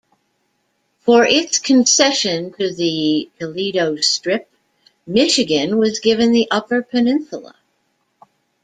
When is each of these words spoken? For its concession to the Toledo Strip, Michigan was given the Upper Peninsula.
For 1.01 1.25
its 1.25 1.59
concession 1.59 2.53
to 2.53 2.73
the 2.73 3.29
Toledo 3.39 3.97
Strip, 3.97 4.49
Michigan 5.05 5.77
was 5.77 5.99
given 5.99 6.31
the 6.31 6.47
Upper 6.49 6.81
Peninsula. 6.81 7.53